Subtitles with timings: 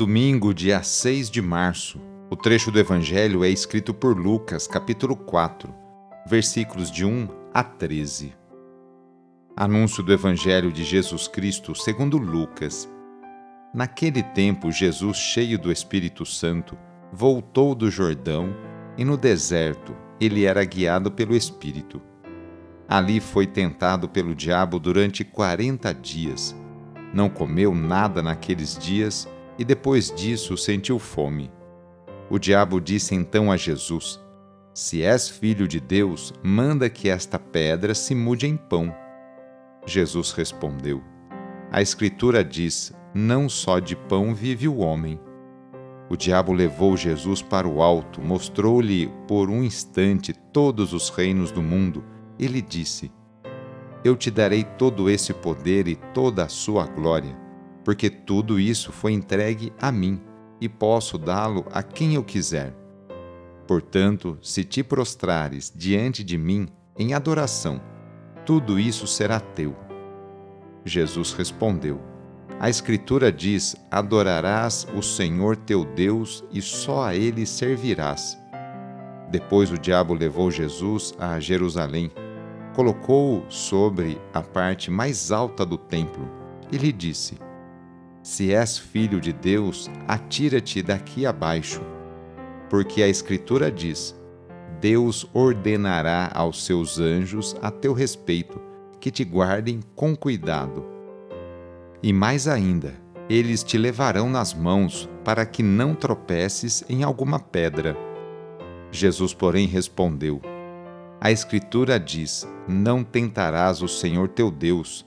[0.00, 2.00] Domingo, dia 6 de março.
[2.30, 5.74] O trecho do Evangelho é escrito por Lucas, capítulo 4,
[6.26, 8.32] versículos de 1 a 13.
[9.54, 12.88] Anúncio do Evangelho de Jesus Cristo segundo Lucas.
[13.74, 16.78] Naquele tempo, Jesus, cheio do Espírito Santo,
[17.12, 18.56] voltou do Jordão
[18.96, 22.00] e no deserto ele era guiado pelo Espírito.
[22.88, 26.56] Ali foi tentado pelo diabo durante quarenta dias.
[27.12, 29.28] Não comeu nada naqueles dias
[29.60, 31.52] e depois disso sentiu fome.
[32.30, 34.18] O diabo disse então a Jesus:
[34.72, 38.90] Se és filho de Deus, manda que esta pedra se mude em pão.
[39.84, 41.02] Jesus respondeu:
[41.70, 45.20] A Escritura diz: Não só de pão vive o homem.
[46.08, 51.62] O diabo levou Jesus para o alto, mostrou-lhe por um instante todos os reinos do
[51.62, 52.02] mundo
[52.38, 53.12] e lhe disse:
[54.02, 57.49] Eu te darei todo esse poder e toda a sua glória
[57.90, 60.20] porque tudo isso foi entregue a mim
[60.60, 62.72] e posso dá-lo a quem eu quiser.
[63.66, 67.82] Portanto, se te prostrares diante de mim em adoração,
[68.46, 69.74] tudo isso será teu.
[70.84, 72.00] Jesus respondeu:
[72.60, 78.38] A Escritura diz: Adorarás o Senhor teu Deus e só a ele servirás.
[79.28, 82.08] Depois o diabo levou Jesus a Jerusalém,
[82.72, 86.30] colocou-o sobre a parte mais alta do templo
[86.70, 87.49] e lhe disse:
[88.22, 91.80] se és filho de Deus, atira-te daqui abaixo.
[92.68, 94.14] Porque a Escritura diz:
[94.80, 98.60] Deus ordenará aos seus anjos a teu respeito,
[99.00, 100.84] que te guardem com cuidado.
[102.02, 102.94] E mais ainda,
[103.28, 107.96] eles te levarão nas mãos, para que não tropeces em alguma pedra.
[108.90, 110.40] Jesus, porém, respondeu:
[111.20, 115.06] A Escritura diz: Não tentarás o Senhor teu Deus.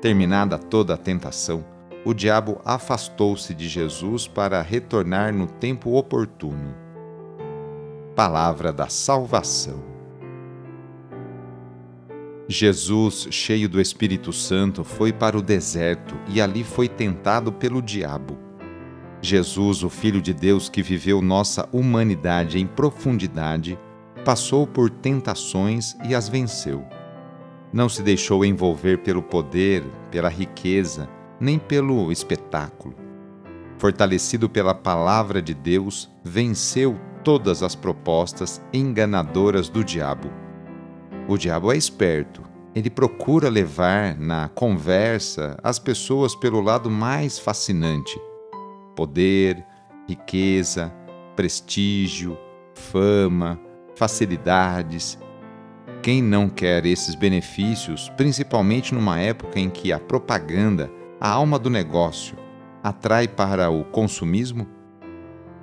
[0.00, 1.64] Terminada toda a tentação,
[2.04, 6.74] o diabo afastou-se de Jesus para retornar no tempo oportuno.
[8.14, 9.82] Palavra da Salvação.
[12.48, 18.38] Jesus, cheio do Espírito Santo, foi para o deserto e ali foi tentado pelo diabo.
[19.20, 23.78] Jesus, o Filho de Deus que viveu nossa humanidade em profundidade,
[24.24, 26.84] passou por tentações e as venceu.
[27.72, 31.08] Não se deixou envolver pelo poder, pela riqueza,
[31.40, 32.94] nem pelo espetáculo.
[33.78, 40.30] Fortalecido pela palavra de Deus, venceu todas as propostas enganadoras do diabo.
[41.28, 42.42] O diabo é esperto.
[42.74, 48.20] Ele procura levar na conversa as pessoas pelo lado mais fascinante:
[48.96, 49.64] poder,
[50.08, 50.92] riqueza,
[51.36, 52.36] prestígio,
[52.74, 53.60] fama,
[53.94, 55.18] facilidades.
[56.02, 61.68] Quem não quer esses benefícios, principalmente numa época em que a propaganda a alma do
[61.68, 62.36] negócio
[62.82, 64.68] atrai para o consumismo?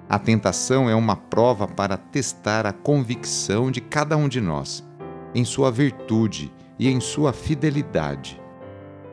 [0.09, 4.85] A tentação é uma prova para testar a convicção de cada um de nós,
[5.33, 8.39] em sua virtude e em sua fidelidade.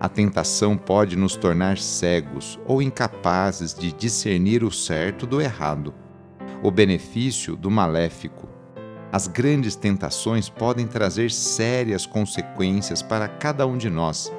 [0.01, 5.95] A tentação pode nos tornar cegos ou incapazes de discernir o certo do errado,
[6.61, 8.49] o benefício do maléfico.
[9.13, 14.33] As grandes tentações podem trazer sérias consequências para cada um de nós,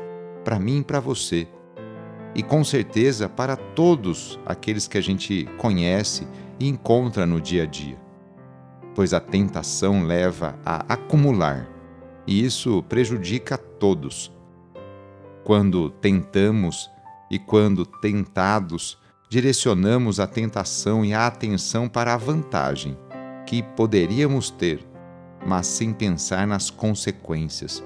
[0.44, 1.48] para mim e para você
[2.36, 6.28] e com certeza para todos aqueles que a gente conhece
[6.60, 7.98] e encontra no dia a dia.
[8.96, 11.68] Pois a tentação leva a acumular
[12.26, 14.32] e isso prejudica a todos.
[15.44, 16.90] Quando tentamos
[17.30, 18.98] e quando tentados,
[19.30, 22.98] direcionamos a tentação e a atenção para a vantagem
[23.46, 24.86] que poderíamos ter,
[25.46, 27.84] mas sem pensar nas consequências,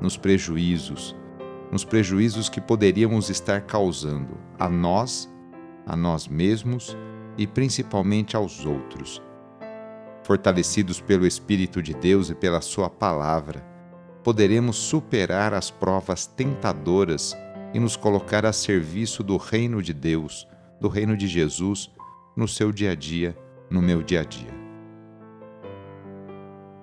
[0.00, 1.16] nos prejuízos,
[1.70, 5.28] nos prejuízos que poderíamos estar causando a nós,
[5.86, 6.96] a nós mesmos
[7.36, 9.22] e principalmente aos outros.
[10.22, 13.64] Fortalecidos pelo Espírito de Deus e pela Sua palavra,
[14.22, 17.36] poderemos superar as provas tentadoras
[17.72, 20.46] e nos colocar a serviço do reino de Deus,
[20.80, 21.90] do reino de Jesus,
[22.36, 23.36] no seu dia a dia,
[23.70, 24.58] no meu dia a dia.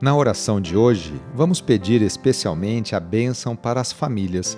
[0.01, 4.57] Na oração de hoje, vamos pedir especialmente a bênção para as famílias.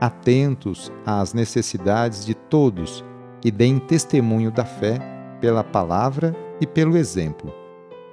[0.00, 3.04] atentos às necessidades de todos
[3.44, 4.98] e deem testemunho da fé
[5.40, 7.52] pela palavra e pelo exemplo.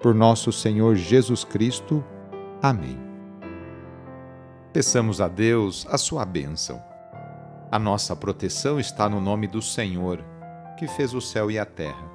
[0.01, 2.03] Por nosso Senhor Jesus Cristo.
[2.61, 2.99] Amém.
[4.71, 6.81] Peçamos a Deus a sua bênção.
[7.71, 10.23] A nossa proteção está no nome do Senhor,
[10.77, 12.11] que fez o céu e a terra.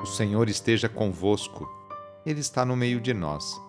[0.00, 1.68] O Senhor esteja convosco,
[2.24, 3.60] Ele está no meio de nós.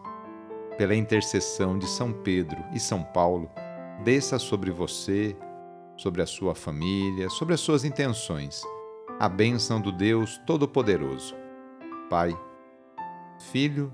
[0.78, 3.50] Pela intercessão de São Pedro e São Paulo,
[4.04, 5.36] desça sobre você,
[5.98, 8.62] sobre a sua família, sobre as suas intenções,
[9.20, 11.36] a bênção do Deus Todo-Poderoso.
[12.10, 12.36] Pai,
[13.52, 13.94] Filho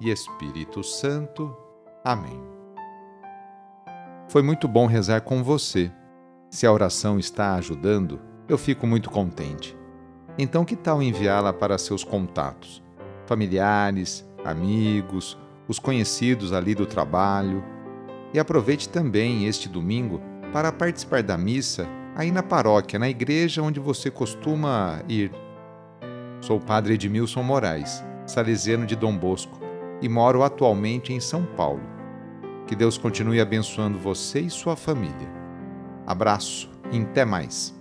[0.00, 1.56] e Espírito Santo.
[2.04, 2.40] Amém.
[4.28, 5.90] Foi muito bom rezar com você.
[6.50, 9.76] Se a oração está ajudando, eu fico muito contente.
[10.36, 12.82] Então, que tal enviá-la para seus contatos,
[13.26, 17.62] familiares, amigos, os conhecidos ali do trabalho?
[18.32, 20.20] E aproveite também este domingo
[20.52, 25.30] para participar da missa aí na paróquia, na igreja onde você costuma ir.
[26.40, 29.58] Sou o padre Edmilson Moraes, salesiano de Dom Bosco,
[30.02, 31.82] e moro atualmente em São Paulo.
[32.66, 35.28] Que Deus continue abençoando você e sua família.
[36.06, 37.77] Abraço e até mais.